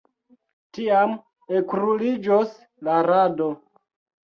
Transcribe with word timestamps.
Tiam 0.77 1.13
ekruliĝos 1.59 2.57
la 2.91 2.99
rado. 3.11 3.53